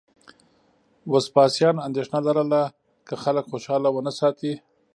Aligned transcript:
وسپاسیان 1.11 1.75
اندېښنه 1.87 2.19
لرله 2.27 2.63
که 3.07 3.13
خلک 3.23 3.45
خوشاله 3.51 3.89
ونه 3.93 4.11
ساتي 4.19 4.53